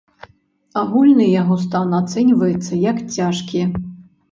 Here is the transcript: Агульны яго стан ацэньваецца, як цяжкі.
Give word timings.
Агульны 0.83 1.27
яго 1.41 1.59
стан 1.65 1.93
ацэньваецца, 2.01 2.73
як 2.91 3.05
цяжкі. 3.19 3.61